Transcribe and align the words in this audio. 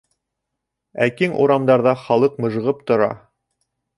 Ә 1.05 1.07
киң 1.19 1.35
урамдарҙа 1.43 1.95
халыҡ 2.05 2.41
мыжғып 2.45 2.83
тора. 2.91 3.13